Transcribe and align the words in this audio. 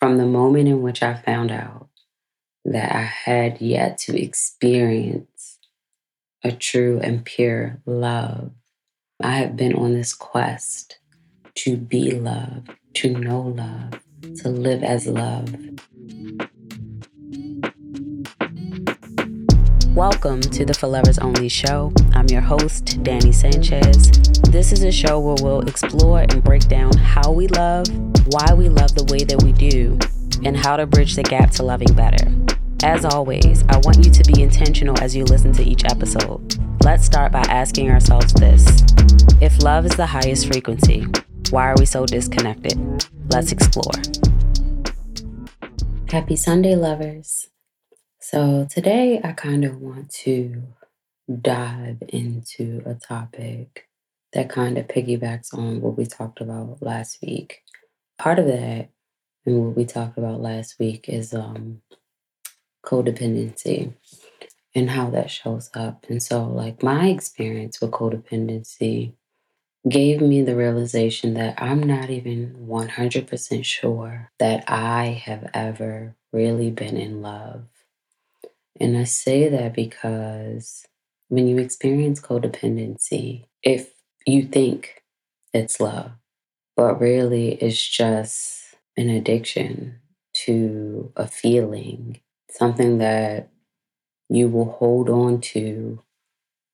from 0.00 0.16
the 0.16 0.26
moment 0.26 0.68
in 0.68 0.82
which 0.82 1.02
I 1.02 1.14
found 1.14 1.50
out 1.50 1.88
that 2.64 2.94
I 2.94 3.02
had 3.02 3.60
yet 3.60 3.98
to 3.98 4.20
experience 4.20 5.58
a 6.44 6.52
true 6.52 7.00
and 7.02 7.24
pure 7.24 7.80
love, 7.84 8.52
I 9.20 9.32
have 9.32 9.56
been 9.56 9.74
on 9.74 9.94
this 9.94 10.14
quest 10.14 10.98
to 11.56 11.76
be 11.76 12.12
love, 12.12 12.66
to 12.94 13.10
know 13.10 13.40
love, 13.40 14.00
to 14.42 14.48
live 14.48 14.84
as 14.84 15.06
love. 15.06 15.54
Welcome 19.98 20.40
to 20.42 20.64
the 20.64 20.74
For 20.74 20.86
Lovers 20.86 21.18
Only 21.18 21.48
show. 21.48 21.92
I'm 22.12 22.28
your 22.28 22.40
host, 22.40 23.02
Danny 23.02 23.32
Sanchez. 23.32 24.12
This 24.42 24.70
is 24.70 24.84
a 24.84 24.92
show 24.92 25.18
where 25.18 25.34
we'll 25.42 25.66
explore 25.66 26.20
and 26.20 26.44
break 26.44 26.68
down 26.68 26.96
how 26.96 27.32
we 27.32 27.48
love, 27.48 27.88
why 28.28 28.54
we 28.54 28.68
love 28.68 28.94
the 28.94 29.02
way 29.10 29.24
that 29.24 29.42
we 29.42 29.50
do, 29.50 29.98
and 30.44 30.56
how 30.56 30.76
to 30.76 30.86
bridge 30.86 31.16
the 31.16 31.24
gap 31.24 31.50
to 31.50 31.64
loving 31.64 31.92
better. 31.94 32.32
As 32.84 33.04
always, 33.04 33.64
I 33.68 33.78
want 33.78 34.06
you 34.06 34.12
to 34.12 34.32
be 34.32 34.40
intentional 34.40 34.96
as 35.00 35.16
you 35.16 35.24
listen 35.24 35.52
to 35.54 35.64
each 35.64 35.84
episode. 35.84 36.54
Let's 36.84 37.04
start 37.04 37.32
by 37.32 37.42
asking 37.48 37.90
ourselves 37.90 38.32
this 38.34 38.64
If 39.40 39.64
love 39.64 39.84
is 39.84 39.96
the 39.96 40.06
highest 40.06 40.46
frequency, 40.46 41.08
why 41.50 41.72
are 41.72 41.76
we 41.76 41.86
so 41.86 42.06
disconnected? 42.06 42.78
Let's 43.32 43.50
explore. 43.50 44.00
Happy 46.08 46.36
Sunday, 46.36 46.76
lovers. 46.76 47.48
So, 48.20 48.66
today 48.70 49.20
I 49.22 49.32
kind 49.32 49.64
of 49.64 49.80
want 49.80 50.10
to 50.24 50.62
dive 51.42 52.02
into 52.08 52.82
a 52.86 52.94
topic 52.94 53.88
that 54.32 54.50
kind 54.50 54.78
of 54.78 54.88
piggybacks 54.88 55.54
on 55.54 55.80
what 55.80 55.96
we 55.96 56.06
talked 56.06 56.40
about 56.40 56.82
last 56.82 57.18
week. 57.22 57.62
Part 58.18 58.38
of 58.38 58.46
that 58.46 58.90
and 59.46 59.64
what 59.66 59.76
we 59.76 59.84
talked 59.84 60.18
about 60.18 60.40
last 60.40 60.78
week 60.78 61.08
is 61.08 61.34
um, 61.34 61.82
codependency 62.84 63.94
and 64.74 64.90
how 64.90 65.10
that 65.10 65.30
shows 65.30 65.70
up. 65.74 66.06
And 66.08 66.22
so, 66.22 66.44
like, 66.44 66.82
my 66.82 67.08
experience 67.08 67.80
with 67.80 67.90
codependency 67.92 69.14
gave 69.88 70.20
me 70.20 70.42
the 70.42 70.56
realization 70.56 71.34
that 71.34 71.60
I'm 71.62 71.82
not 71.82 72.10
even 72.10 72.56
100% 72.68 73.64
sure 73.64 74.30
that 74.38 74.64
I 74.68 75.22
have 75.24 75.50
ever 75.54 76.16
really 76.32 76.70
been 76.70 76.96
in 76.96 77.22
love. 77.22 77.64
And 78.80 78.96
I 78.96 79.04
say 79.04 79.48
that 79.48 79.74
because 79.74 80.86
when 81.28 81.46
you 81.48 81.58
experience 81.58 82.20
codependency, 82.20 83.46
if 83.62 83.92
you 84.26 84.44
think 84.44 85.02
it's 85.52 85.80
love, 85.80 86.12
but 86.76 87.00
really 87.00 87.54
it's 87.54 87.86
just 87.86 88.76
an 88.96 89.10
addiction 89.10 90.00
to 90.34 91.12
a 91.16 91.26
feeling, 91.26 92.20
something 92.50 92.98
that 92.98 93.50
you 94.28 94.48
will 94.48 94.72
hold 94.72 95.08
on 95.10 95.40
to 95.40 96.02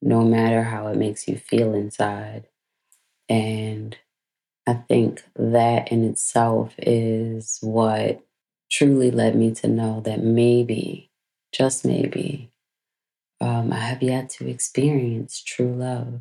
no 0.03 0.25
matter 0.25 0.63
how 0.65 0.89
it 0.89 0.97
makes 0.97 1.29
you 1.29 1.37
feel 1.37 1.75
inside. 1.75 2.47
And 3.29 3.97
I 4.67 4.75
think 4.75 5.25
that 5.37 5.93
in 5.93 6.05
itself 6.05 6.75
is 6.79 7.59
what 7.63 8.23
truly 8.71 9.11
led 9.11 9.37
me 9.37 9.55
to 9.57 9.69
know 9.69 10.01
that 10.03 10.23
maybe 10.23 11.11
just 11.55 11.85
maybe, 11.85 12.51
um, 13.41 13.73
I 13.73 13.79
have 13.79 14.03
yet 14.03 14.29
to 14.31 14.49
experience 14.49 15.43
true 15.43 15.73
love. 15.73 16.21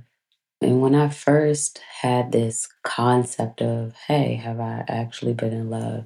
And 0.61 0.81
when 0.81 0.95
I 0.95 1.09
first 1.09 1.79
had 2.01 2.31
this 2.31 2.69
concept 2.83 3.61
of, 3.61 3.95
hey, 4.07 4.35
have 4.35 4.59
I 4.59 4.85
actually 4.87 5.33
been 5.33 5.51
in 5.51 5.69
love? 5.69 6.05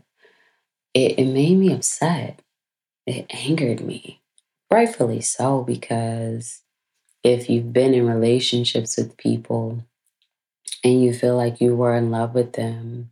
It, 0.94 1.20
it 1.20 1.26
made 1.26 1.58
me 1.58 1.74
upset. 1.74 2.42
It 3.06 3.26
angered 3.30 3.82
me. 3.82 4.22
Rightfully 4.72 5.22
so, 5.22 5.64
because 5.64 6.62
if 7.24 7.50
you've 7.50 7.74
been 7.74 7.94
in 7.94 8.08
relationships 8.08 8.98
with 8.98 9.18
people 9.18 9.84
and 10.84 11.04
you 11.04 11.14
feel 11.14 11.36
like 11.36 11.62
you 11.62 11.76
were 11.76 11.96
in 11.96 12.12
love 12.12 12.34
with 12.34 12.54
them, 12.54 13.12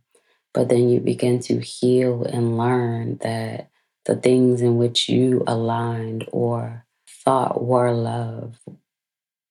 but 0.54 0.68
then 0.68 0.88
you 0.88 1.00
begin 1.00 1.40
to 1.40 1.60
heal 1.60 2.24
and 2.24 2.58
learn 2.58 3.18
that 3.18 3.70
the 4.06 4.16
things 4.16 4.62
in 4.62 4.78
which 4.78 5.08
you 5.08 5.44
aligned 5.46 6.26
or 6.32 6.86
thought 7.24 7.62
were 7.62 7.92
love 7.92 8.58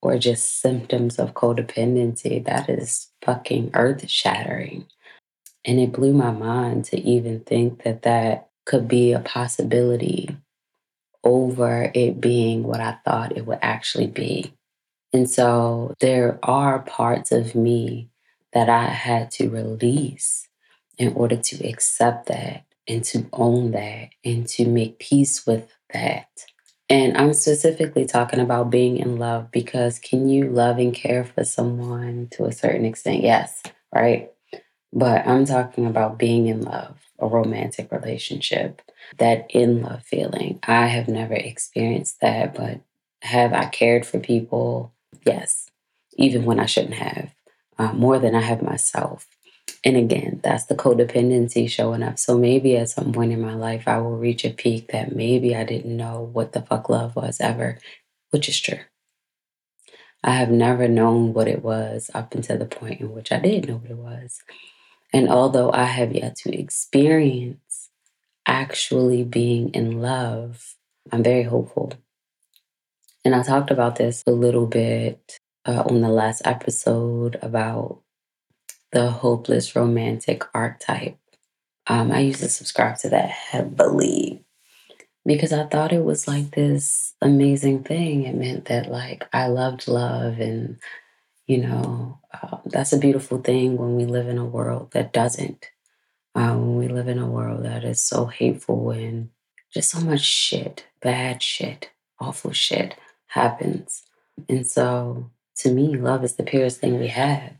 or 0.02 0.18
just 0.18 0.62
symptoms 0.62 1.20
of 1.20 1.34
codependency, 1.34 2.44
that 2.46 2.70
is 2.70 3.10
fucking 3.24 3.72
earth 3.74 4.10
shattering. 4.10 4.86
And 5.66 5.80
it 5.80 5.92
blew 5.92 6.14
my 6.14 6.32
mind 6.32 6.86
to 6.86 7.00
even 7.02 7.42
think 7.42 7.84
that 7.84 8.04
that 8.04 8.50
could 8.66 8.88
be 8.88 9.14
a 9.14 9.20
possibility 9.20 10.38
over 11.24 11.92
it 11.94 12.22
being 12.22 12.64
what 12.64 12.80
I 12.80 12.98
thought 13.04 13.36
it 13.36 13.46
would 13.46 13.60
actually 13.62 14.08
be. 14.08 14.54
And 15.12 15.30
so 15.30 15.94
there 16.02 16.40
are 16.44 16.80
parts 16.80 17.32
of 17.32 17.56
me 17.56 18.10
that 18.54 18.70
I 18.70 18.86
had 18.86 19.32
to 19.32 19.50
release 19.50 20.48
in 20.98 21.14
order 21.14 21.38
to 21.38 21.68
accept 21.68 22.28
that 22.28 22.65
and 22.88 23.04
to 23.06 23.28
own 23.34 23.72
that 23.72 24.10
and 24.24 24.48
to 24.50 24.66
make 24.66 25.00
peace 25.00 25.46
with 25.46 25.72
that. 25.94 26.28
And 26.90 27.18
I'm 27.18 27.34
specifically 27.34 28.06
talking 28.06 28.40
about 28.40 28.70
being 28.70 28.98
in 28.98 29.18
love 29.18 29.52
because 29.52 29.98
can 29.98 30.30
you 30.30 30.50
love 30.50 30.78
and 30.78 30.94
care 30.94 31.24
for 31.24 31.44
someone 31.44 32.28
to 32.34 32.46
a 32.46 32.52
certain 32.52 32.86
extent? 32.86 33.24
Yes, 33.24 33.64
right? 33.94 34.32
But 34.94 35.28
I'm 35.28 35.46
talking 35.46 35.86
about 35.88 36.18
being 36.18 36.48
in 36.48 36.62
love, 36.62 36.98
a 37.20 37.28
romantic 37.28 37.92
relationship, 37.92 38.82
that 39.18 39.48
in 39.50 39.82
love 39.82 40.04
feeling. 40.04 40.60
I 40.64 40.88
have 40.88 41.08
never 41.08 41.34
experienced 41.34 42.22
that, 42.22 42.56
but 42.56 42.82
have 43.22 43.54
I 43.54 43.66
cared 43.66 44.06
for 44.06 44.20
people? 44.20 44.94
Yes, 45.26 45.70
even 46.18 46.46
when 46.46 46.60
I 46.60 46.66
shouldn't 46.66 46.94
have, 46.96 47.34
uh, 47.78 47.94
more 47.94 48.20
than 48.20 48.36
I 48.36 48.42
have 48.42 48.62
myself. 48.62 49.28
And 49.86 49.96
again, 49.96 50.40
that's 50.44 50.66
the 50.66 50.76
codependency 50.76 51.70
showing 51.70 52.02
up. 52.02 52.18
So 52.18 52.38
maybe 52.38 52.76
at 52.76 52.90
some 52.90 53.14
point 53.14 53.32
in 53.32 53.40
my 53.40 53.54
life, 53.54 53.88
I 53.88 54.00
will 54.00 54.18
reach 54.18 54.44
a 54.44 54.50
peak 54.50 54.92
that 54.92 55.16
maybe 55.16 55.56
I 55.56 55.64
didn't 55.64 55.96
know 55.96 56.28
what 56.34 56.54
the 56.54 56.64
fuck 56.64 56.90
love 56.90 57.16
was 57.16 57.40
ever, 57.40 57.78
which 58.32 58.50
is 58.50 58.60
true. 58.60 58.80
I 60.24 60.32
have 60.32 60.50
never 60.50 60.88
known 60.88 61.34
what 61.34 61.48
it 61.48 61.64
was 61.64 62.10
up 62.16 62.34
until 62.34 62.58
the 62.58 62.66
point 62.66 63.00
in 63.00 63.14
which 63.14 63.32
I 63.32 63.38
did 63.38 63.68
know 63.68 63.76
what 63.76 63.92
it 63.92 63.98
was. 63.98 64.42
And 65.14 65.30
although 65.30 65.72
I 65.72 65.84
have 65.84 66.14
yet 66.14 66.36
to 66.38 66.60
experience 66.60 67.92
actually 68.48 69.24
being 69.24 69.70
in 69.70 70.02
love, 70.02 70.76
I'm 71.12 71.22
very 71.22 71.44
hopeful. 71.44 71.94
And 73.24 73.36
I 73.36 73.44
talked 73.44 73.70
about 73.70 73.98
this 73.98 74.24
a 74.26 74.32
little 74.32 74.66
bit 74.66 75.38
uh, 75.64 75.84
on 75.88 76.02
the 76.02 76.10
last 76.10 76.42
episode 76.44 77.38
about 77.44 78.02
the 78.96 79.12
hopeless 79.12 79.76
romantic 79.76 80.44
archetype. 80.54 81.18
Um, 81.86 82.14
I 82.14 82.22
used 82.22 82.40
to 82.40 82.48
subscribe 82.48 82.98
to 83.00 83.10
that 83.10 83.30
heavily 83.30 84.46
because 85.26 85.52
I 85.52 85.66
thought 85.66 85.92
it 85.92 86.06
was 86.06 86.30
like 86.30 86.52
this 86.52 87.14
amazing 87.22 87.84
thing. 87.84 88.24
It 88.24 88.36
meant 88.36 88.66
that 88.66 88.90
like 88.90 89.26
I 89.34 89.48
loved 89.48 89.90
love, 89.90 90.40
and 90.40 90.78
you 91.46 91.58
know 91.58 92.20
uh, 92.34 92.60
that's 92.68 92.94
a 92.94 92.98
beautiful 92.98 93.40
thing 93.40 93.76
when 93.76 93.98
we 93.98 94.06
live 94.06 94.30
in 94.30 94.38
a 94.38 94.46
world 94.46 94.92
that 94.92 95.12
doesn't. 95.12 95.70
Uh, 96.34 96.56
when 96.56 96.78
we 96.78 96.88
live 96.88 97.10
in 97.10 97.20
a 97.20 97.28
world 97.30 97.66
that 97.66 97.84
is 97.84 98.02
so 98.02 98.28
hateful 98.28 98.92
and 98.92 99.30
just 99.74 99.90
so 99.90 100.00
much 100.00 100.22
shit, 100.22 100.86
bad 101.02 101.44
shit, 101.44 101.92
awful 102.18 102.54
shit 102.54 102.96
happens. 103.28 104.04
And 104.48 104.66
so 104.66 105.32
to 105.58 105.74
me, 105.74 105.98
love 105.98 106.24
is 106.24 106.36
the 106.36 106.44
purest 106.44 106.80
thing 106.80 106.98
we 106.98 107.10
have. 107.10 107.56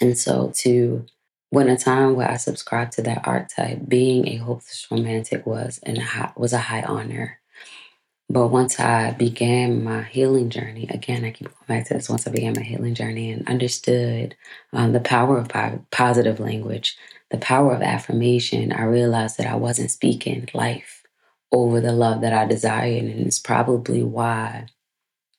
And 0.00 0.16
so 0.16 0.52
to 0.56 1.06
when 1.50 1.68
a 1.68 1.76
time 1.76 2.14
where 2.14 2.30
I 2.30 2.36
subscribed 2.36 2.92
to 2.92 3.02
that 3.02 3.26
archetype, 3.26 3.88
being 3.88 4.28
a 4.28 4.36
hopeless 4.36 4.86
romantic 4.90 5.46
was 5.46 5.80
and 5.82 6.02
was 6.36 6.52
a 6.52 6.58
high 6.58 6.82
honor. 6.82 7.40
But 8.30 8.48
once 8.48 8.78
I 8.78 9.12
began 9.12 9.82
my 9.82 10.02
healing 10.02 10.50
journey, 10.50 10.86
again, 10.90 11.24
I 11.24 11.30
keep 11.30 11.48
going 11.48 11.80
back 11.80 11.88
to 11.88 11.94
this. 11.94 12.10
Once 12.10 12.26
I 12.26 12.30
began 12.30 12.52
my 12.54 12.62
healing 12.62 12.94
journey 12.94 13.30
and 13.30 13.48
understood 13.48 14.36
um, 14.74 14.92
the 14.92 15.00
power 15.00 15.38
of 15.38 15.50
positive 15.90 16.38
language, 16.38 16.98
the 17.30 17.38
power 17.38 17.72
of 17.72 17.80
affirmation, 17.80 18.70
I 18.70 18.82
realized 18.84 19.38
that 19.38 19.46
I 19.46 19.56
wasn't 19.56 19.90
speaking 19.90 20.46
life 20.52 21.02
over 21.50 21.80
the 21.80 21.92
love 21.92 22.20
that 22.20 22.34
I 22.34 22.44
desired. 22.44 23.04
And 23.04 23.26
it's 23.26 23.38
probably 23.38 24.02
why, 24.02 24.66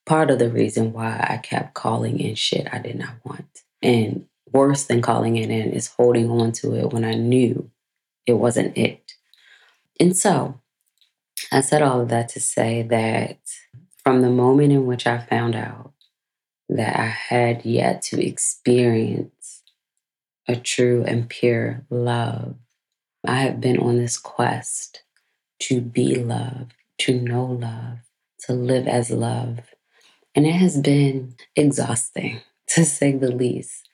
part 0.07 0.31
of 0.31 0.39
the 0.39 0.49
reason 0.49 0.91
why 0.91 1.23
I 1.29 1.37
kept 1.37 1.75
calling 1.75 2.19
in 2.19 2.33
shit 2.33 2.67
I 2.73 2.79
did 2.79 2.97
not 2.97 3.13
want. 3.23 3.45
And 3.83 4.25
worse 4.51 4.85
than 4.85 5.01
calling 5.01 5.37
it 5.37 5.49
in 5.49 5.71
is 5.71 5.87
holding 5.87 6.29
on 6.29 6.51
to 6.53 6.75
it 6.75 6.91
when 6.91 7.03
I 7.03 7.13
knew 7.13 7.69
it 8.25 8.33
wasn't 8.33 8.77
it. 8.77 9.13
And 9.99 10.15
so 10.15 10.59
I 11.51 11.61
said 11.61 11.81
all 11.81 12.01
of 12.01 12.09
that 12.09 12.29
to 12.29 12.39
say 12.39 12.83
that 12.83 13.39
from 14.03 14.21
the 14.21 14.29
moment 14.29 14.71
in 14.71 14.85
which 14.85 15.07
I 15.07 15.17
found 15.17 15.55
out 15.55 15.93
that 16.69 16.99
I 16.99 17.07
had 17.07 17.65
yet 17.65 18.01
to 18.03 18.25
experience 18.25 19.63
a 20.47 20.55
true 20.55 21.03
and 21.05 21.29
pure 21.29 21.85
love, 21.89 22.55
I 23.25 23.37
have 23.37 23.59
been 23.59 23.79
on 23.79 23.97
this 23.97 24.17
quest 24.17 25.03
to 25.61 25.81
be 25.81 26.15
love, 26.15 26.69
to 26.99 27.19
know 27.19 27.45
love, 27.45 27.99
to 28.45 28.53
live 28.53 28.87
as 28.87 29.11
love. 29.11 29.59
And 30.33 30.45
it 30.47 30.53
has 30.53 30.79
been 30.79 31.35
exhausting, 31.55 32.41
to 32.67 32.85
say 32.85 33.11
the 33.11 33.31
least. 33.31 33.88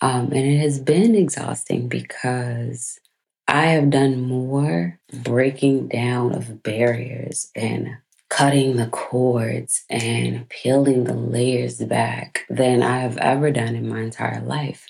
Um, 0.00 0.26
and 0.32 0.46
it 0.46 0.58
has 0.58 0.78
been 0.78 1.14
exhausting 1.14 1.88
because 1.88 3.00
I 3.48 3.66
have 3.66 3.90
done 3.90 4.20
more 4.20 5.00
breaking 5.22 5.88
down 5.88 6.34
of 6.34 6.62
barriers 6.62 7.50
and 7.54 7.96
cutting 8.28 8.76
the 8.76 8.88
cords 8.88 9.84
and 9.88 10.48
peeling 10.48 11.04
the 11.04 11.14
layers 11.14 11.78
back 11.78 12.44
than 12.50 12.82
I 12.82 12.98
have 13.00 13.16
ever 13.18 13.50
done 13.50 13.74
in 13.76 13.88
my 13.88 14.00
entire 14.00 14.40
life 14.40 14.86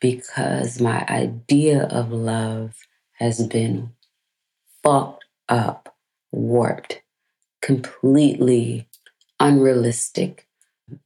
because 0.00 0.80
my 0.80 1.04
idea 1.08 1.82
of 1.84 2.12
love 2.12 2.74
has 3.14 3.46
been 3.46 3.90
fucked 4.82 5.24
up, 5.48 5.94
warped, 6.32 7.02
completely 7.60 8.88
unrealistic 9.38 10.46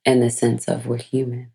in 0.05 0.21
the 0.21 0.31
sense 0.31 0.69
of 0.69 0.87
we're 0.87 0.99
human. 0.99 1.54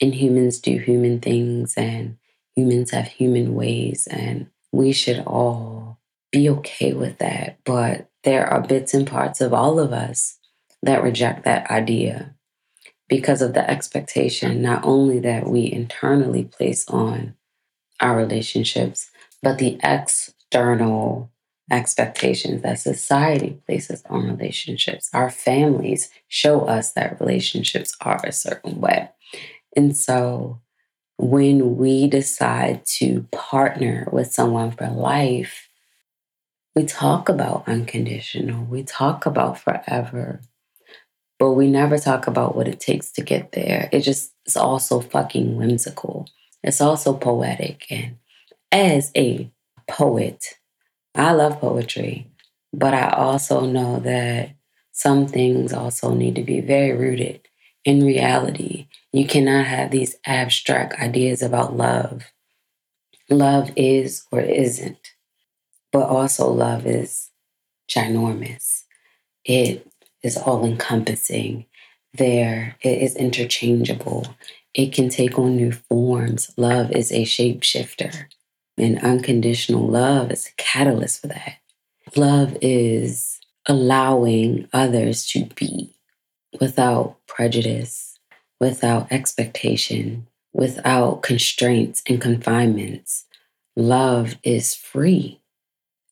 And 0.00 0.14
humans 0.14 0.58
do 0.58 0.78
human 0.78 1.20
things, 1.20 1.74
and 1.76 2.16
humans 2.56 2.90
have 2.90 3.06
human 3.06 3.54
ways, 3.54 4.06
and 4.10 4.48
we 4.72 4.92
should 4.92 5.20
all 5.20 6.00
be 6.32 6.48
okay 6.50 6.92
with 6.92 7.18
that. 7.18 7.58
But 7.64 8.10
there 8.24 8.46
are 8.46 8.60
bits 8.60 8.94
and 8.94 9.06
parts 9.06 9.40
of 9.40 9.52
all 9.54 9.78
of 9.78 9.92
us 9.92 10.38
that 10.82 11.02
reject 11.02 11.44
that 11.44 11.70
idea 11.70 12.34
because 13.08 13.42
of 13.42 13.54
the 13.54 13.68
expectation, 13.70 14.62
not 14.62 14.84
only 14.84 15.20
that 15.20 15.46
we 15.46 15.70
internally 15.70 16.44
place 16.44 16.88
on 16.88 17.34
our 18.00 18.16
relationships, 18.16 19.10
but 19.42 19.58
the 19.58 19.78
external 19.82 21.30
expectations 21.70 22.62
that 22.62 22.78
society 22.78 23.60
places 23.66 24.02
on 24.10 24.26
relationships. 24.26 25.08
Our 25.12 25.30
families 25.30 26.10
show 26.28 26.62
us 26.62 26.92
that 26.92 27.20
relationships 27.20 27.96
are 28.00 28.20
a 28.24 28.32
certain 28.32 28.80
way. 28.80 29.10
And 29.76 29.96
so 29.96 30.60
when 31.16 31.76
we 31.76 32.08
decide 32.08 32.84
to 32.84 33.26
partner 33.30 34.08
with 34.12 34.32
someone 34.32 34.72
for 34.72 34.88
life, 34.88 35.68
we 36.74 36.84
talk 36.84 37.28
about 37.28 37.68
unconditional, 37.68 38.64
we 38.64 38.82
talk 38.82 39.26
about 39.26 39.58
forever, 39.58 40.40
but 41.38 41.52
we 41.52 41.68
never 41.70 41.98
talk 41.98 42.26
about 42.26 42.56
what 42.56 42.66
it 42.66 42.80
takes 42.80 43.12
to 43.12 43.22
get 43.22 43.52
there. 43.52 43.88
It 43.92 44.00
just 44.00 44.32
is 44.46 44.56
also 44.56 45.00
fucking 45.00 45.56
whimsical. 45.56 46.26
It's 46.62 46.80
also 46.80 47.14
poetic. 47.14 47.86
And 47.90 48.16
as 48.72 49.12
a 49.16 49.50
poet, 49.88 50.44
I 51.14 51.32
love 51.32 51.60
poetry, 51.60 52.30
but 52.72 52.92
I 52.92 53.10
also 53.10 53.66
know 53.66 54.00
that 54.00 54.50
some 54.90 55.26
things 55.26 55.72
also 55.72 56.12
need 56.12 56.34
to 56.36 56.42
be 56.42 56.60
very 56.60 56.92
rooted 56.92 57.46
in 57.84 58.04
reality. 58.04 58.88
You 59.12 59.26
cannot 59.26 59.66
have 59.66 59.90
these 59.90 60.16
abstract 60.26 61.00
ideas 61.00 61.42
about 61.42 61.76
love. 61.76 62.32
Love 63.30 63.70
is 63.76 64.24
or 64.30 64.40
isn't, 64.40 65.14
but 65.92 66.08
also 66.08 66.48
love 66.50 66.86
is 66.86 67.30
ginormous. 67.88 68.84
It 69.44 69.86
is 70.22 70.36
all 70.36 70.64
encompassing. 70.64 71.66
There, 72.14 72.76
it 72.80 73.02
is 73.02 73.16
interchangeable. 73.16 74.36
It 74.72 74.92
can 74.92 75.08
take 75.08 75.38
on 75.38 75.56
new 75.56 75.72
forms. 75.72 76.52
Love 76.56 76.90
is 76.92 77.12
a 77.12 77.24
shapeshifter. 77.24 78.26
And 78.76 78.98
unconditional 79.00 79.86
love 79.86 80.32
is 80.32 80.48
a 80.48 80.52
catalyst 80.56 81.20
for 81.20 81.28
that. 81.28 81.56
Love 82.16 82.56
is 82.60 83.38
allowing 83.66 84.68
others 84.72 85.26
to 85.28 85.46
be 85.54 85.93
without 86.60 87.16
prejudice, 87.26 88.18
without 88.60 89.10
expectation, 89.10 90.26
without 90.52 91.22
constraints 91.22 92.02
and 92.08 92.20
confinements. 92.20 93.26
Love 93.76 94.36
is 94.42 94.74
free. 94.74 95.40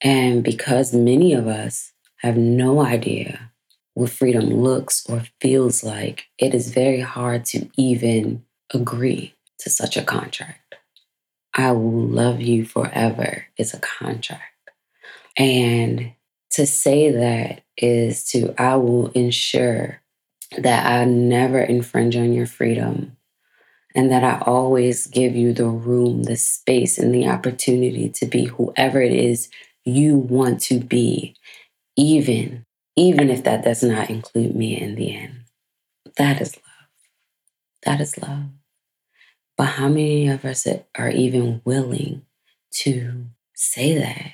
And 0.03 0.43
because 0.43 0.93
many 0.93 1.33
of 1.33 1.47
us 1.47 1.93
have 2.19 2.37
no 2.37 2.81
idea 2.81 3.53
what 3.94 4.11
freedom 4.11 4.47
looks 4.47 5.06
or 5.09 5.25
feels 5.41 5.85
like, 5.85 6.27
it 6.39 6.55
is 6.55 6.73
very 6.73 7.00
hard 7.00 7.45
to 7.47 7.69
even 7.77 8.45
agree 8.75 9.35
to 9.59 9.71
such 9.71 9.97
a 9.97 10.03
contract. 10.03 10.75
I 11.55 11.73
will 11.73 12.06
love 12.06 12.41
you 12.41 12.65
forever 12.65 13.47
is 13.56 13.75
a 13.75 13.79
contract. 13.79 14.43
And 15.37 16.12
to 16.50 16.67
say 16.67 17.11
that 17.11 17.62
is 17.77 18.25
to, 18.31 18.55
I 18.59 18.77
will 18.77 19.09
ensure 19.09 20.01
that 20.58 20.87
I 20.87 21.04
never 21.04 21.60
infringe 21.60 22.16
on 22.16 22.32
your 22.32 22.46
freedom 22.46 23.16
and 23.94 24.10
that 24.10 24.25
I 24.25 24.43
always 24.46 25.06
give 25.06 25.37
you 25.37 25.52
the 25.52 25.66
room, 25.66 26.25
the 26.25 26.37
space, 26.37 26.99
and 26.99 27.14
the 27.14 27.28
opportunity 27.28 28.08
to 28.10 28.26
be 28.26 28.44
whoever 28.44 29.00
it 29.00 29.12
is 29.12 29.50
you 29.84 30.16
want 30.16 30.60
to 30.62 30.81
be, 30.81 31.37
even, 31.96 32.64
even 32.96 33.31
if 33.31 33.44
that 33.44 33.64
does 33.64 33.82
not 33.82 34.08
include 34.08 34.54
me 34.54 34.81
in 34.81 34.94
the 34.94 35.14
end. 35.14 35.44
That 36.16 36.40
is 36.40 36.56
love. 36.56 36.88
That 37.84 38.00
is 38.00 38.19
love. 38.19 38.44
But 39.56 39.66
how 39.66 39.88
many 39.88 40.28
of 40.28 40.44
us 40.44 40.66
are 40.96 41.10
even 41.10 41.60
willing 41.64 42.22
to 42.76 43.26
say 43.54 43.99
that, 43.99 44.32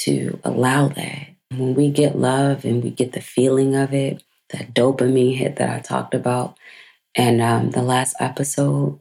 to 0.00 0.38
allow 0.44 0.88
that? 0.88 1.28
When 1.50 1.74
we 1.74 1.90
get 1.90 2.18
love 2.18 2.64
and 2.64 2.82
we 2.82 2.90
get 2.90 3.12
the 3.12 3.20
feeling 3.20 3.74
of 3.74 3.92
it, 3.92 4.22
that 4.56 4.74
dopamine 4.74 5.36
hit 5.36 5.56
that 5.56 5.70
I 5.70 5.80
talked 5.80 6.14
about, 6.14 6.56
and 7.14 7.40
um, 7.40 7.70
the 7.70 7.82
last 7.82 8.16
episode, 8.20 8.98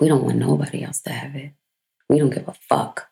we 0.00 0.08
don't 0.08 0.24
want 0.24 0.36
nobody 0.36 0.82
else 0.82 1.00
to 1.02 1.10
have 1.10 1.34
it. 1.34 1.52
We 2.08 2.18
don't 2.18 2.30
give 2.30 2.48
a 2.48 2.54
fuck. 2.54 3.08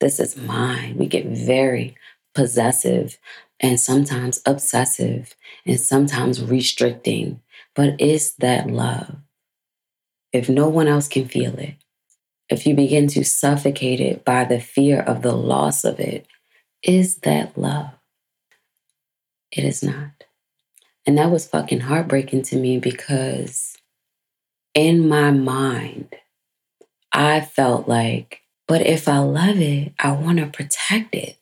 This 0.00 0.20
is 0.20 0.36
mine. 0.36 0.96
We 0.96 1.06
get 1.06 1.26
very 1.26 1.96
possessive 2.34 3.18
and 3.60 3.78
sometimes 3.78 4.42
obsessive 4.46 5.34
and 5.64 5.78
sometimes 5.78 6.42
restricting. 6.42 7.40
But 7.74 7.96
it's 7.98 8.32
that 8.34 8.68
love 8.68 9.16
if 10.32 10.48
no 10.48 10.68
one 10.68 10.88
else 10.88 11.08
can 11.08 11.28
feel 11.28 11.58
it, 11.58 11.74
if 12.48 12.66
you 12.66 12.74
begin 12.74 13.06
to 13.08 13.24
suffocate 13.24 14.00
it 14.00 14.24
by 14.24 14.44
the 14.44 14.60
fear 14.60 15.00
of 15.00 15.22
the 15.22 15.34
loss 15.34 15.84
of 15.84 16.00
it, 16.00 16.26
is 16.82 17.16
that 17.18 17.56
love? 17.56 17.90
It 19.50 19.64
is 19.64 19.82
not. 19.82 20.24
And 21.06 21.18
that 21.18 21.30
was 21.30 21.48
fucking 21.48 21.80
heartbreaking 21.80 22.42
to 22.44 22.56
me 22.56 22.78
because 22.78 23.76
in 24.74 25.08
my 25.08 25.30
mind, 25.30 26.14
I 27.12 27.40
felt 27.40 27.88
like, 27.88 28.40
but 28.68 28.86
if 28.86 29.08
I 29.08 29.18
love 29.18 29.58
it, 29.58 29.92
I 29.98 30.12
want 30.12 30.38
to 30.38 30.46
protect 30.46 31.14
it. 31.14 31.36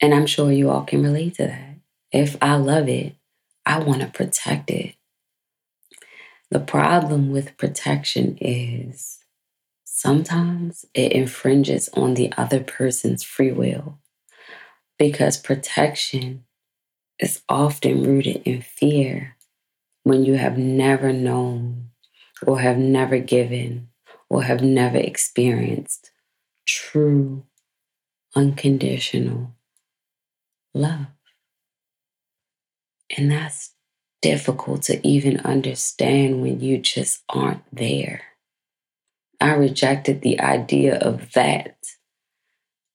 And 0.00 0.14
I'm 0.14 0.26
sure 0.26 0.52
you 0.52 0.70
all 0.70 0.84
can 0.84 1.02
relate 1.02 1.34
to 1.36 1.46
that. 1.46 1.76
If 2.12 2.36
I 2.40 2.56
love 2.56 2.88
it, 2.88 3.16
I 3.66 3.80
want 3.80 4.00
to 4.02 4.06
protect 4.06 4.70
it. 4.70 4.94
The 6.50 6.60
problem 6.60 7.32
with 7.32 7.56
protection 7.56 8.38
is 8.40 9.18
sometimes 9.84 10.86
it 10.94 11.12
infringes 11.12 11.88
on 11.94 12.14
the 12.14 12.32
other 12.36 12.60
person's 12.60 13.24
free 13.24 13.52
will 13.52 13.98
because 14.98 15.36
protection 15.36 16.45
is 17.18 17.42
often 17.48 18.02
rooted 18.02 18.42
in 18.44 18.62
fear 18.62 19.36
when 20.02 20.24
you 20.24 20.34
have 20.34 20.58
never 20.58 21.12
known 21.12 21.90
or 22.46 22.60
have 22.60 22.78
never 22.78 23.18
given 23.18 23.88
or 24.28 24.42
have 24.42 24.62
never 24.62 24.98
experienced 24.98 26.10
true, 26.66 27.44
unconditional 28.34 29.54
love. 30.74 31.06
And 33.16 33.30
that's 33.30 33.72
difficult 34.20 34.82
to 34.82 35.06
even 35.06 35.40
understand 35.40 36.42
when 36.42 36.60
you 36.60 36.78
just 36.78 37.22
aren't 37.28 37.62
there. 37.72 38.22
I 39.40 39.52
rejected 39.54 40.22
the 40.22 40.40
idea 40.40 40.98
of 40.98 41.32
that, 41.32 41.76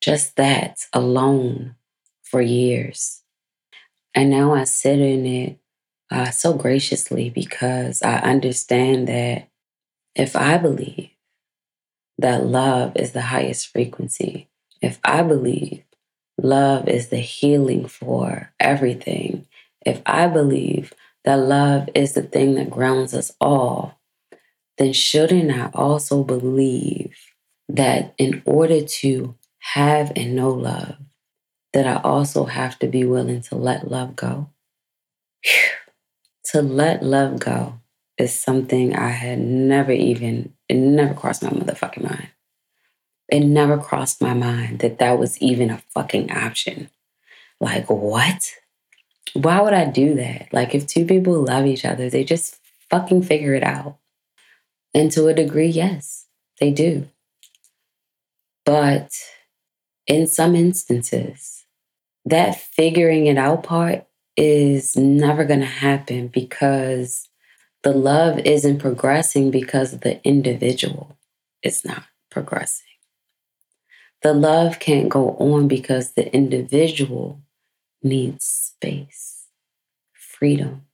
just 0.01 0.35
that 0.35 0.85
alone 0.93 1.75
for 2.23 2.41
years. 2.41 3.20
And 4.15 4.29
now 4.29 4.53
I 4.53 4.65
sit 4.65 4.99
in 4.99 5.25
it 5.25 5.59
uh, 6.11 6.31
so 6.31 6.53
graciously 6.53 7.29
because 7.29 8.01
I 8.01 8.17
understand 8.19 9.07
that 9.07 9.49
if 10.15 10.35
I 10.35 10.57
believe 10.57 11.11
that 12.17 12.45
love 12.45 12.93
is 12.95 13.11
the 13.11 13.21
highest 13.21 13.67
frequency, 13.67 14.49
if 14.81 14.99
I 15.03 15.23
believe 15.23 15.83
love 16.37 16.87
is 16.87 17.09
the 17.09 17.17
healing 17.19 17.87
for 17.87 18.53
everything, 18.59 19.47
if 19.85 20.01
I 20.05 20.27
believe 20.27 20.93
that 21.25 21.37
love 21.39 21.89
is 21.95 22.13
the 22.13 22.23
thing 22.23 22.55
that 22.55 22.69
grounds 22.69 23.13
us 23.13 23.33
all, 23.41 23.99
then 24.77 24.93
shouldn't 24.93 25.51
I 25.51 25.69
also 25.73 26.23
believe 26.23 27.15
that 27.69 28.13
in 28.17 28.41
order 28.45 28.81
to 28.85 29.35
have 29.59 30.11
and 30.15 30.35
know 30.35 30.51
love, 30.51 30.97
that 31.73 31.87
I 31.87 32.01
also 32.01 32.45
have 32.45 32.77
to 32.79 32.87
be 32.87 33.05
willing 33.05 33.41
to 33.43 33.55
let 33.55 33.89
love 33.89 34.15
go. 34.15 34.49
Whew. 35.43 35.71
To 36.51 36.61
let 36.61 37.03
love 37.03 37.39
go 37.39 37.79
is 38.17 38.33
something 38.33 38.95
I 38.95 39.09
had 39.09 39.39
never 39.39 39.91
even, 39.91 40.53
it 40.67 40.75
never 40.75 41.13
crossed 41.13 41.43
my 41.43 41.49
motherfucking 41.49 42.03
mind. 42.03 42.29
It 43.29 43.41
never 43.41 43.77
crossed 43.77 44.21
my 44.21 44.33
mind 44.33 44.79
that 44.79 44.99
that 44.99 45.17
was 45.17 45.41
even 45.41 45.69
a 45.69 45.81
fucking 45.93 46.31
option. 46.31 46.89
Like, 47.61 47.89
what? 47.89 48.51
Why 49.33 49.61
would 49.61 49.73
I 49.73 49.85
do 49.85 50.15
that? 50.15 50.49
Like, 50.51 50.75
if 50.75 50.87
two 50.87 51.05
people 51.05 51.41
love 51.41 51.65
each 51.65 51.85
other, 51.85 52.09
they 52.09 52.25
just 52.25 52.57
fucking 52.89 53.23
figure 53.23 53.53
it 53.53 53.63
out. 53.63 53.97
And 54.93 55.09
to 55.13 55.27
a 55.27 55.33
degree, 55.33 55.67
yes, 55.67 56.25
they 56.59 56.71
do. 56.71 57.07
But 58.65 59.11
in 60.05 60.27
some 60.27 60.55
instances, 60.55 61.60
that 62.25 62.59
figuring 62.59 63.27
it 63.27 63.37
out 63.37 63.63
part 63.63 64.05
is 64.37 64.95
never 64.95 65.43
going 65.43 65.59
to 65.59 65.65
happen 65.65 66.27
because 66.27 67.27
the 67.83 67.93
love 67.93 68.39
isn't 68.39 68.79
progressing 68.79 69.51
because 69.51 69.99
the 69.99 70.23
individual 70.25 71.17
is 71.63 71.83
not 71.83 72.03
progressing. 72.29 72.85
The 74.21 74.33
love 74.33 74.79
can't 74.79 75.09
go 75.09 75.31
on 75.37 75.67
because 75.67 76.11
the 76.13 76.31
individual 76.33 77.41
needs 78.03 78.45
space, 78.45 79.47
freedom, 80.13 80.85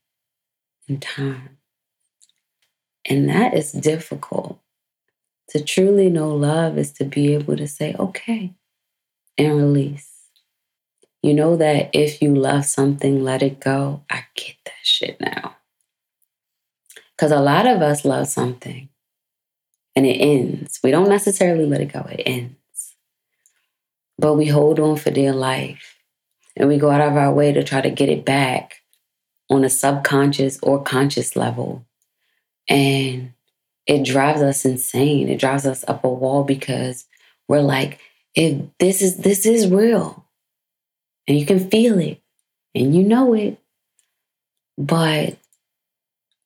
and 0.87 1.01
time. 1.01 1.57
And 3.09 3.29
that 3.29 3.53
is 3.53 3.71
difficult. 3.71 4.59
To 5.49 5.63
truly 5.63 6.09
know 6.09 6.35
love 6.35 6.77
is 6.77 6.91
to 6.93 7.05
be 7.05 7.33
able 7.33 7.57
to 7.57 7.67
say, 7.67 7.95
okay, 7.97 8.53
and 9.37 9.57
release. 9.57 10.06
You 11.23 11.33
know 11.33 11.57
that 11.57 11.89
if 11.93 12.21
you 12.21 12.35
love 12.35 12.65
something, 12.65 13.23
let 13.23 13.41
it 13.41 13.59
go. 13.59 14.03
I 14.09 14.25
get 14.35 14.55
that 14.65 14.83
shit 14.83 15.19
now. 15.19 15.55
Because 17.15 17.31
a 17.31 17.39
lot 17.39 17.65
of 17.65 17.81
us 17.81 18.05
love 18.05 18.27
something 18.27 18.89
and 19.95 20.05
it 20.05 20.17
ends. 20.17 20.79
We 20.83 20.91
don't 20.91 21.09
necessarily 21.09 21.65
let 21.65 21.81
it 21.81 21.91
go, 21.91 22.01
it 22.01 22.21
ends. 22.25 22.95
But 24.19 24.35
we 24.35 24.47
hold 24.47 24.79
on 24.79 24.97
for 24.97 25.09
dear 25.09 25.33
life 25.33 25.97
and 26.55 26.69
we 26.69 26.77
go 26.77 26.91
out 26.91 27.01
of 27.01 27.17
our 27.17 27.33
way 27.33 27.51
to 27.51 27.63
try 27.63 27.81
to 27.81 27.89
get 27.89 28.09
it 28.09 28.23
back 28.23 28.81
on 29.49 29.63
a 29.63 29.69
subconscious 29.69 30.59
or 30.61 30.83
conscious 30.83 31.35
level. 31.35 31.85
And 32.69 33.33
it 33.87 34.03
drives 34.03 34.41
us 34.41 34.65
insane. 34.65 35.29
It 35.29 35.39
drives 35.39 35.65
us 35.65 35.83
up 35.87 36.03
a 36.03 36.09
wall 36.09 36.43
because 36.43 37.05
we're 37.47 37.61
like, 37.61 37.99
if 38.35 38.61
this 38.79 39.01
is 39.01 39.17
this 39.17 39.45
is 39.45 39.67
real. 39.67 40.26
And 41.27 41.37
you 41.37 41.45
can 41.45 41.69
feel 41.69 41.99
it 41.99 42.21
and 42.73 42.95
you 42.95 43.03
know 43.03 43.33
it. 43.33 43.59
But 44.77 45.37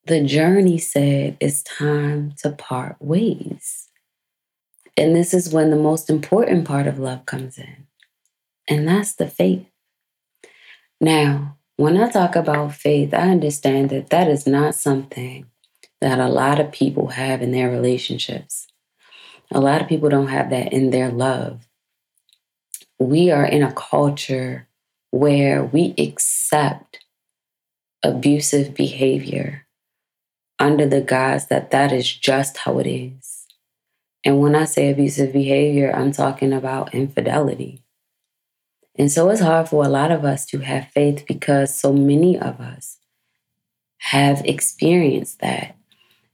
the 0.05 0.23
journey 0.23 0.77
said 0.77 1.37
it's 1.39 1.61
time 1.63 2.33
to 2.37 2.51
part 2.51 2.95
ways. 2.99 3.87
And 4.97 5.15
this 5.15 5.33
is 5.33 5.53
when 5.53 5.69
the 5.69 5.77
most 5.77 6.09
important 6.09 6.65
part 6.65 6.87
of 6.87 6.99
love 6.99 7.25
comes 7.25 7.57
in. 7.57 7.87
And 8.67 8.87
that's 8.87 9.13
the 9.13 9.27
faith. 9.27 9.65
Now, 10.99 11.57
when 11.77 11.97
I 11.97 12.09
talk 12.09 12.35
about 12.35 12.75
faith, 12.75 13.13
I 13.13 13.29
understand 13.29 13.89
that 13.89 14.09
that 14.09 14.27
is 14.27 14.45
not 14.45 14.75
something 14.75 15.47
that 15.99 16.19
a 16.19 16.27
lot 16.27 16.59
of 16.59 16.71
people 16.71 17.07
have 17.07 17.41
in 17.41 17.51
their 17.51 17.69
relationships. 17.69 18.67
A 19.51 19.59
lot 19.59 19.81
of 19.81 19.87
people 19.87 20.09
don't 20.09 20.27
have 20.27 20.49
that 20.49 20.73
in 20.73 20.89
their 20.89 21.09
love. 21.09 21.67
We 22.99 23.31
are 23.31 23.45
in 23.45 23.63
a 23.63 23.73
culture 23.73 24.67
where 25.11 25.63
we 25.63 25.93
accept 25.97 26.99
abusive 28.03 28.73
behavior 28.73 29.67
under 30.57 30.85
the 30.85 31.01
guise 31.01 31.47
that 31.47 31.71
that 31.71 31.91
is 31.91 32.11
just 32.11 32.57
how 32.57 32.79
it 32.79 32.87
is. 32.87 33.45
And 34.23 34.39
when 34.39 34.55
I 34.55 34.65
say 34.65 34.89
abusive 34.89 35.33
behavior, 35.33 35.91
I'm 35.95 36.11
talking 36.11 36.53
about 36.53 36.93
infidelity. 36.93 37.83
And 38.97 39.11
so 39.11 39.29
it's 39.29 39.41
hard 39.41 39.69
for 39.69 39.83
a 39.83 39.89
lot 39.89 40.11
of 40.11 40.23
us 40.23 40.45
to 40.47 40.59
have 40.59 40.89
faith 40.89 41.25
because 41.27 41.75
so 41.75 41.91
many 41.91 42.37
of 42.37 42.59
us 42.59 42.97
have 43.97 44.45
experienced 44.45 45.39
that. 45.39 45.75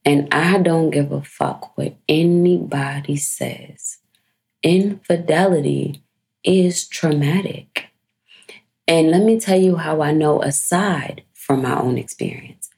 And 0.04 0.34
I 0.34 0.58
don't 0.58 0.90
give 0.90 1.12
a 1.12 1.22
fuck 1.22 1.78
what 1.78 1.96
anybody 2.08 3.18
says. 3.18 3.98
Infidelity 4.64 6.02
is 6.44 6.88
traumatic. 6.88 7.87
And 8.88 9.12
let 9.12 9.24
me 9.24 9.40
tell 9.40 9.60
you 9.60 9.76
how 9.76 10.02
I 10.02 10.14
know 10.14 10.42
aside 10.42 11.24
from 11.34 11.62
my 11.62 11.78
own 11.78 11.98
experience. 11.98 12.70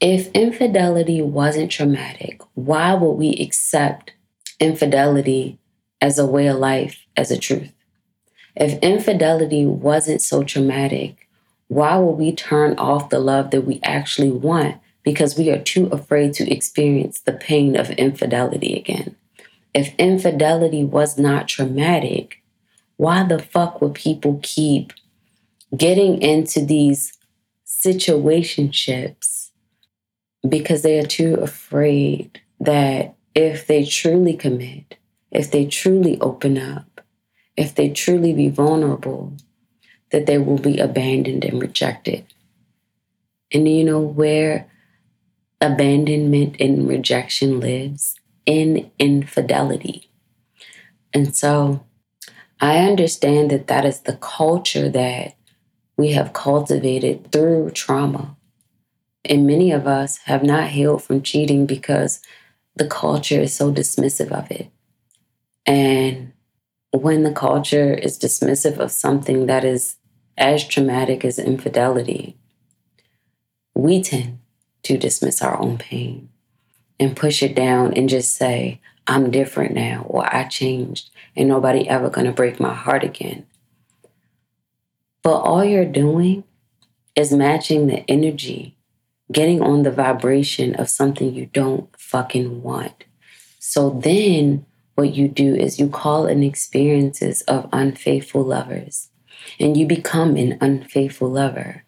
If 0.00 0.30
infidelity 0.32 1.20
wasn't 1.20 1.72
traumatic, 1.72 2.40
why 2.54 2.94
would 2.94 3.14
we 3.14 3.34
accept 3.34 4.12
infidelity 4.60 5.58
as 6.00 6.18
a 6.18 6.26
way 6.26 6.46
of 6.46 6.58
life, 6.58 7.04
as 7.16 7.30
a 7.30 7.38
truth? 7.38 7.72
If 8.56 8.78
infidelity 8.80 9.66
wasn't 9.66 10.22
so 10.22 10.44
traumatic, 10.44 11.28
why 11.68 11.96
would 11.98 12.12
we 12.12 12.32
turn 12.32 12.78
off 12.78 13.10
the 13.10 13.18
love 13.18 13.50
that 13.50 13.62
we 13.62 13.80
actually 13.82 14.30
want 14.30 14.76
because 15.02 15.36
we 15.36 15.50
are 15.50 15.58
too 15.58 15.86
afraid 15.86 16.32
to 16.34 16.50
experience 16.50 17.20
the 17.20 17.32
pain 17.32 17.76
of 17.76 17.90
infidelity 17.90 18.74
again? 18.74 19.16
If 19.74 19.94
infidelity 19.96 20.84
was 20.84 21.18
not 21.18 21.48
traumatic, 21.48 22.42
why 22.96 23.22
the 23.24 23.38
fuck 23.38 23.80
would 23.80 23.94
people 23.94 24.40
keep 24.42 24.92
getting 25.76 26.20
into 26.20 26.64
these 26.64 27.16
situationships 27.66 29.50
because 30.48 30.82
they 30.82 30.98
are 30.98 31.06
too 31.06 31.34
afraid 31.34 32.40
that 32.58 33.14
if 33.34 33.66
they 33.66 33.84
truly 33.84 34.34
commit, 34.34 34.96
if 35.30 35.50
they 35.50 35.66
truly 35.66 36.20
open 36.20 36.58
up, 36.58 37.00
if 37.56 37.74
they 37.74 37.88
truly 37.88 38.32
be 38.32 38.48
vulnerable, 38.48 39.34
that 40.10 40.26
they 40.26 40.38
will 40.38 40.58
be 40.58 40.78
abandoned 40.78 41.44
and 41.44 41.60
rejected. 41.60 42.24
And 43.52 43.68
you 43.68 43.84
know 43.84 44.00
where 44.00 44.68
abandonment 45.60 46.56
and 46.60 46.88
rejection 46.88 47.60
lives? 47.60 48.14
In 48.46 48.90
infidelity. 48.98 50.10
And 51.12 51.36
so 51.36 51.84
I 52.60 52.78
understand 52.78 53.50
that 53.50 53.68
that 53.68 53.84
is 53.84 54.00
the 54.00 54.16
culture 54.16 54.88
that 54.88 55.34
we 56.00 56.12
have 56.12 56.32
cultivated 56.32 57.30
through 57.30 57.70
trauma. 57.70 58.34
And 59.22 59.46
many 59.46 59.70
of 59.70 59.86
us 59.86 60.16
have 60.24 60.42
not 60.42 60.70
healed 60.70 61.04
from 61.04 61.20
cheating 61.20 61.66
because 61.66 62.22
the 62.74 62.86
culture 62.86 63.38
is 63.38 63.52
so 63.52 63.70
dismissive 63.70 64.32
of 64.32 64.50
it. 64.50 64.70
And 65.66 66.32
when 66.90 67.22
the 67.22 67.32
culture 67.32 67.92
is 67.92 68.18
dismissive 68.18 68.78
of 68.78 68.90
something 68.90 69.44
that 69.44 69.62
is 69.62 69.96
as 70.38 70.66
traumatic 70.66 71.22
as 71.22 71.38
infidelity, 71.38 72.38
we 73.74 74.02
tend 74.02 74.38
to 74.84 74.96
dismiss 74.96 75.42
our 75.42 75.60
own 75.60 75.76
pain 75.76 76.30
and 76.98 77.14
push 77.14 77.42
it 77.42 77.54
down 77.54 77.92
and 77.92 78.08
just 78.08 78.34
say, 78.34 78.80
I'm 79.06 79.30
different 79.30 79.74
now, 79.74 80.06
or 80.08 80.34
I 80.34 80.44
changed, 80.44 81.10
and 81.36 81.46
nobody 81.46 81.86
ever 81.86 82.08
gonna 82.08 82.32
break 82.32 82.58
my 82.58 82.72
heart 82.72 83.04
again. 83.04 83.44
But 85.22 85.38
all 85.38 85.64
you're 85.64 85.84
doing 85.84 86.44
is 87.14 87.32
matching 87.32 87.86
the 87.86 88.08
energy, 88.08 88.76
getting 89.30 89.60
on 89.60 89.82
the 89.82 89.90
vibration 89.90 90.74
of 90.76 90.88
something 90.88 91.34
you 91.34 91.46
don't 91.46 91.88
fucking 91.98 92.62
want. 92.62 93.04
So 93.58 93.90
then 93.90 94.64
what 94.94 95.14
you 95.14 95.28
do 95.28 95.54
is 95.54 95.78
you 95.78 95.88
call 95.88 96.26
in 96.26 96.42
experiences 96.42 97.42
of 97.42 97.68
unfaithful 97.72 98.42
lovers 98.42 99.08
and 99.58 99.76
you 99.76 99.86
become 99.86 100.36
an 100.36 100.58
unfaithful 100.60 101.28
lover. 101.28 101.84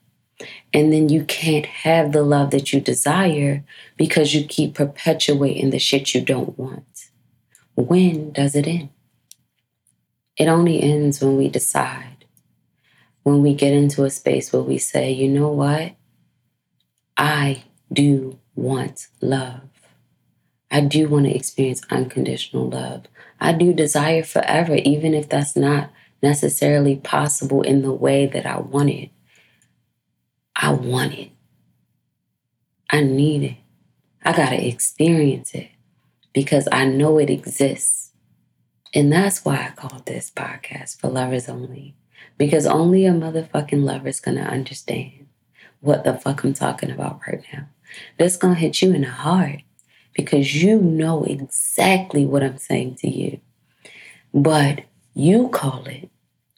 And 0.72 0.92
then 0.92 1.08
you 1.08 1.24
can't 1.24 1.66
have 1.66 2.12
the 2.12 2.22
love 2.22 2.50
that 2.50 2.72
you 2.72 2.80
desire 2.80 3.64
because 3.96 4.34
you 4.34 4.44
keep 4.44 4.74
perpetuating 4.74 5.70
the 5.70 5.78
shit 5.78 6.14
you 6.14 6.20
don't 6.20 6.58
want. 6.58 7.10
When 7.74 8.32
does 8.32 8.54
it 8.54 8.66
end? 8.66 8.90
It 10.36 10.48
only 10.48 10.82
ends 10.82 11.20
when 11.20 11.36
we 11.36 11.48
decide, 11.48 12.12
when 13.22 13.42
we 13.42 13.54
get 13.54 13.72
into 13.72 14.04
a 14.04 14.10
space 14.10 14.52
where 14.52 14.62
we 14.62 14.78
say, 14.78 15.12
you 15.12 15.28
know 15.28 15.48
what? 15.48 15.94
I 17.16 17.64
do 17.92 18.38
want 18.54 19.08
love. 19.20 19.60
I 20.70 20.80
do 20.80 21.08
want 21.08 21.26
to 21.26 21.34
experience 21.34 21.82
unconditional 21.90 22.68
love. 22.68 23.04
I 23.40 23.52
do 23.52 23.72
desire 23.72 24.22
forever, 24.22 24.76
even 24.76 25.14
if 25.14 25.28
that's 25.28 25.54
not 25.54 25.90
necessarily 26.22 26.96
possible 26.96 27.62
in 27.62 27.82
the 27.82 27.92
way 27.92 28.26
that 28.26 28.46
I 28.46 28.58
want 28.58 28.90
it. 28.90 29.10
I 30.56 30.72
want 30.72 31.14
it. 31.14 31.30
I 32.88 33.02
need 33.02 33.42
it. 33.42 33.56
I 34.24 34.32
got 34.32 34.50
to 34.50 34.66
experience 34.66 35.54
it 35.54 35.68
because 36.32 36.68
I 36.70 36.84
know 36.84 37.18
it 37.18 37.30
exists. 37.30 38.12
And 38.94 39.12
that's 39.12 39.44
why 39.44 39.56
I 39.56 39.72
called 39.74 40.06
this 40.06 40.30
podcast 40.30 41.00
for 41.00 41.08
lovers 41.08 41.48
only. 41.48 41.96
Because 42.38 42.66
only 42.66 43.06
a 43.06 43.12
motherfucking 43.12 43.84
lover 43.84 44.08
is 44.08 44.20
gonna 44.20 44.42
understand 44.42 45.26
what 45.80 46.04
the 46.04 46.14
fuck 46.14 46.44
I'm 46.44 46.54
talking 46.54 46.90
about 46.90 47.20
right 47.26 47.44
now. 47.52 47.66
That's 48.18 48.36
gonna 48.36 48.54
hit 48.54 48.82
you 48.82 48.92
in 48.92 49.02
the 49.02 49.10
heart 49.10 49.60
because 50.14 50.62
you 50.62 50.78
know 50.78 51.24
exactly 51.24 52.24
what 52.24 52.42
I'm 52.42 52.58
saying 52.58 52.96
to 52.96 53.08
you. 53.08 53.40
But 54.32 54.84
you 55.14 55.48
call 55.48 55.84
it 55.86 56.10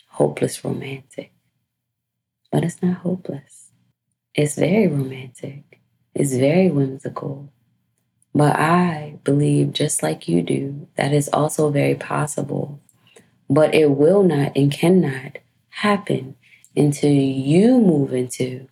hopeless 0.08 0.64
romantic. 0.64 1.32
But 2.52 2.64
it's 2.64 2.82
not 2.82 2.98
hopeless. 2.98 3.70
It's 4.34 4.54
very 4.54 4.86
romantic. 4.86 5.80
It's 6.14 6.34
very 6.34 6.70
whimsical. 6.70 7.52
But 8.34 8.56
I 8.56 9.18
believe, 9.24 9.72
just 9.72 10.02
like 10.02 10.28
you 10.28 10.42
do, 10.42 10.88
that 10.96 11.12
is 11.12 11.28
also 11.32 11.70
very 11.70 11.94
possible. 11.94 12.80
But 13.48 13.74
it 13.74 13.90
will 13.90 14.22
not 14.22 14.56
and 14.56 14.72
cannot 14.72 15.38
happen 15.76 16.36
until 16.76 17.12
you 17.12 17.78
move 17.78 18.12
into 18.12 18.68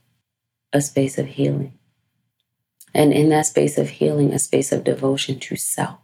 a 0.73 0.81
space 0.81 1.19
of 1.19 1.27
healing. 1.27 1.79
And 2.95 3.13
in 3.13 3.29
that 3.31 3.47
space 3.47 3.79
of 3.79 3.89
healing, 3.91 4.33
a 4.33 4.39
space 4.39 4.71
of 4.71 4.85
devotion 4.85 5.39
to 5.41 5.57
self, 5.57 5.99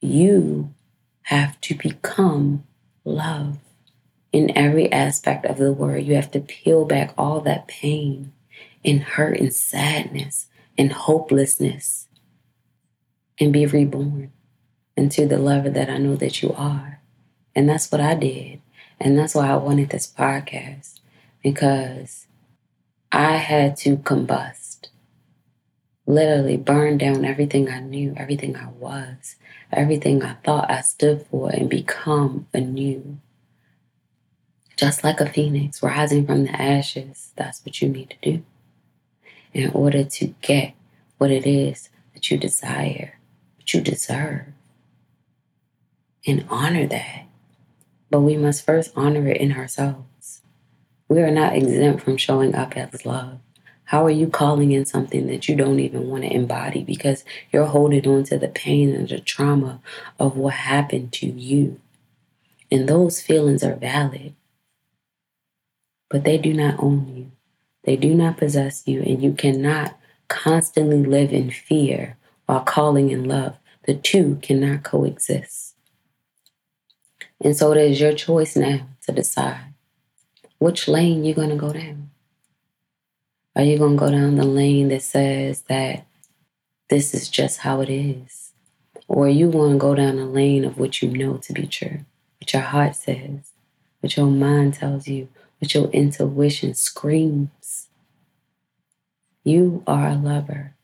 you 0.00 0.74
have 1.22 1.60
to 1.62 1.74
become 1.74 2.64
love 3.04 3.58
in 4.32 4.56
every 4.56 4.90
aspect 4.90 5.46
of 5.46 5.58
the 5.58 5.72
word. 5.72 6.04
You 6.04 6.16
have 6.16 6.30
to 6.32 6.40
peel 6.40 6.84
back 6.84 7.14
all 7.16 7.40
that 7.40 7.68
pain 7.68 8.32
and 8.84 9.02
hurt 9.02 9.38
and 9.38 9.54
sadness 9.54 10.46
and 10.76 10.92
hopelessness 10.92 12.08
and 13.38 13.52
be 13.52 13.66
reborn 13.66 14.32
into 14.96 15.26
the 15.26 15.38
lover 15.38 15.70
that 15.70 15.90
I 15.90 15.98
know 15.98 16.16
that 16.16 16.42
you 16.42 16.52
are. 16.52 17.00
And 17.54 17.68
that's 17.68 17.90
what 17.92 18.00
I 18.00 18.14
did. 18.14 18.60
And 19.04 19.18
that's 19.18 19.34
why 19.34 19.50
I 19.50 19.56
wanted 19.56 19.90
this 19.90 20.10
podcast 20.10 21.00
because 21.42 22.26
I 23.12 23.36
had 23.36 23.76
to 23.78 23.98
combust, 23.98 24.86
literally 26.06 26.56
burn 26.56 26.96
down 26.96 27.26
everything 27.26 27.68
I 27.68 27.80
knew, 27.80 28.14
everything 28.16 28.56
I 28.56 28.68
was, 28.68 29.36
everything 29.70 30.22
I 30.22 30.36
thought 30.42 30.70
I 30.70 30.80
stood 30.80 31.26
for, 31.26 31.50
and 31.50 31.68
become 31.68 32.46
anew. 32.54 33.18
Just 34.74 35.04
like 35.04 35.20
a 35.20 35.28
phoenix 35.28 35.82
rising 35.82 36.26
from 36.26 36.44
the 36.44 36.58
ashes, 36.58 37.32
that's 37.36 37.62
what 37.66 37.82
you 37.82 37.90
need 37.90 38.08
to 38.08 38.32
do 38.32 38.42
in 39.52 39.70
order 39.72 40.02
to 40.02 40.28
get 40.40 40.72
what 41.18 41.30
it 41.30 41.46
is 41.46 41.90
that 42.14 42.30
you 42.30 42.38
desire 42.38 43.18
what 43.58 43.74
you 43.74 43.82
deserve 43.82 44.46
and 46.26 46.46
honor 46.48 46.86
that. 46.86 47.26
But 48.14 48.20
we 48.20 48.36
must 48.36 48.64
first 48.64 48.92
honor 48.94 49.26
it 49.26 49.38
in 49.38 49.50
ourselves. 49.50 50.40
We 51.08 51.20
are 51.20 51.32
not 51.32 51.56
exempt 51.56 52.04
from 52.04 52.16
showing 52.16 52.54
up 52.54 52.76
as 52.76 53.04
love. 53.04 53.40
How 53.86 54.06
are 54.06 54.10
you 54.10 54.28
calling 54.28 54.70
in 54.70 54.84
something 54.86 55.26
that 55.26 55.48
you 55.48 55.56
don't 55.56 55.80
even 55.80 56.08
want 56.08 56.22
to 56.22 56.32
embody 56.32 56.84
because 56.84 57.24
you're 57.50 57.66
holding 57.66 58.06
on 58.06 58.22
to 58.26 58.38
the 58.38 58.46
pain 58.46 58.94
and 58.94 59.08
the 59.08 59.18
trauma 59.18 59.80
of 60.20 60.36
what 60.36 60.54
happened 60.54 61.12
to 61.14 61.26
you? 61.26 61.80
And 62.70 62.88
those 62.88 63.20
feelings 63.20 63.64
are 63.64 63.74
valid, 63.74 64.36
but 66.08 66.22
they 66.22 66.38
do 66.38 66.54
not 66.54 66.78
own 66.78 67.12
you. 67.16 67.32
They 67.82 67.96
do 67.96 68.14
not 68.14 68.36
possess 68.36 68.86
you, 68.86 69.02
and 69.02 69.24
you 69.24 69.32
cannot 69.32 69.98
constantly 70.28 71.02
live 71.04 71.32
in 71.32 71.50
fear 71.50 72.16
while 72.46 72.60
calling 72.60 73.10
in 73.10 73.24
love. 73.24 73.58
The 73.86 73.94
two 73.94 74.38
cannot 74.40 74.84
coexist. 74.84 75.63
And 77.44 77.56
so 77.56 77.72
it 77.72 77.78
is 77.78 78.00
your 78.00 78.14
choice 78.14 78.56
now 78.56 78.88
to 79.06 79.12
decide 79.12 79.74
which 80.58 80.88
lane 80.88 81.24
you're 81.24 81.34
going 81.34 81.50
to 81.50 81.56
go 81.56 81.74
down. 81.74 82.10
Are 83.54 83.62
you 83.62 83.78
going 83.78 83.96
to 83.96 84.00
go 84.00 84.10
down 84.10 84.36
the 84.36 84.44
lane 84.44 84.88
that 84.88 85.02
says 85.02 85.60
that 85.68 86.06
this 86.88 87.12
is 87.12 87.28
just 87.28 87.58
how 87.58 87.82
it 87.82 87.90
is? 87.90 88.52
Or 89.06 89.26
are 89.26 89.28
you 89.28 89.50
going 89.50 89.72
to 89.72 89.78
go 89.78 89.94
down 89.94 90.16
the 90.16 90.24
lane 90.24 90.64
of 90.64 90.78
what 90.78 91.02
you 91.02 91.10
know 91.10 91.36
to 91.36 91.52
be 91.52 91.66
true, 91.66 92.00
what 92.40 92.52
your 92.52 92.62
heart 92.62 92.96
says, 92.96 93.52
what 94.00 94.16
your 94.16 94.26
mind 94.26 94.74
tells 94.74 95.06
you, 95.06 95.28
what 95.58 95.74
your 95.74 95.88
intuition 95.90 96.72
screams? 96.74 97.88
You 99.44 99.82
are 99.86 100.08
a 100.08 100.14
lover 100.14 100.74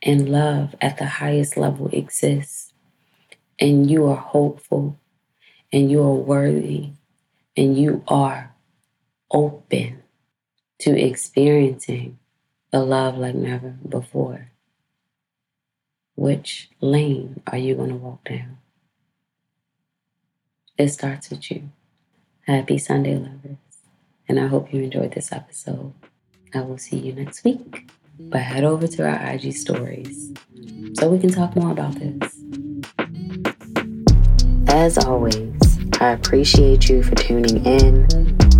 and 0.00 0.28
love 0.28 0.76
at 0.80 0.98
the 0.98 1.06
highest 1.06 1.56
level 1.56 1.88
exists, 1.92 2.72
and 3.58 3.90
you 3.90 4.06
are 4.06 4.16
hopeful, 4.16 4.96
and 5.74 5.90
you 5.90 6.00
are 6.00 6.14
worthy, 6.14 6.90
and 7.56 7.76
you 7.76 8.04
are 8.06 8.54
open 9.32 10.04
to 10.78 10.96
experiencing 10.96 12.18
a 12.72 12.78
love 12.78 13.18
like 13.18 13.34
never 13.34 13.70
before. 13.88 14.52
Which 16.14 16.70
lane 16.80 17.42
are 17.48 17.58
you 17.58 17.74
going 17.74 17.90
to 17.90 17.96
walk 17.96 18.24
down? 18.24 18.58
It 20.78 20.90
starts 20.90 21.30
with 21.30 21.50
you. 21.50 21.70
Happy 22.46 22.78
Sunday, 22.78 23.16
lovers. 23.16 23.58
And 24.28 24.38
I 24.38 24.46
hope 24.46 24.72
you 24.72 24.82
enjoyed 24.82 25.12
this 25.12 25.32
episode. 25.32 25.92
I 26.54 26.60
will 26.60 26.78
see 26.78 26.98
you 26.98 27.12
next 27.12 27.42
week 27.42 27.90
but 28.18 28.40
head 28.40 28.64
over 28.64 28.86
to 28.86 29.08
our 29.08 29.32
IG 29.32 29.52
stories 29.52 30.32
so 30.94 31.08
we 31.08 31.18
can 31.18 31.30
talk 31.30 31.56
more 31.56 31.72
about 31.72 31.94
this. 31.98 32.32
As 34.68 34.98
always, 34.98 35.63
I 36.04 36.10
appreciate 36.10 36.90
you 36.90 37.02
for 37.02 37.14
tuning 37.14 37.64
in. 37.64 38.06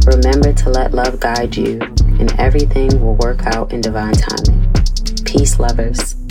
Remember 0.07 0.51
to 0.55 0.71
let 0.71 0.95
love 0.95 1.21
guide 1.21 1.55
you, 1.55 1.79
and 2.19 2.33
everything 2.41 2.89
will 3.03 3.17
work 3.17 3.45
out 3.45 3.71
in 3.71 3.83
divine 3.83 4.15
timing. 4.15 4.73
Peace, 5.27 5.59
lovers. 5.61 6.24